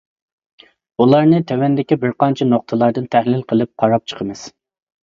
بۇلارنى 1.01 1.41
تۆۋەندىكى 1.51 1.99
بىر 2.05 2.17
قانچە 2.25 2.49
نۇقتىلاردىن 2.51 3.09
تەھلىل 3.19 3.47
قىلىپ 3.53 3.75
قاراپ 3.85 4.11
چىقىمىز. 4.15 4.53